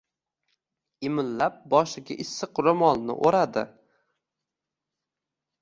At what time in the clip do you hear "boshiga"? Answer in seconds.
1.75-2.17